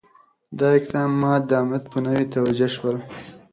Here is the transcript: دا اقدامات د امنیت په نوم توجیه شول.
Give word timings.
دا 0.59 0.67
اقدامات 0.79 1.41
د 1.47 1.51
امنیت 1.63 1.85
په 1.91 1.97
نوم 2.03 2.19
توجیه 2.35 2.69
شول. 2.75 2.97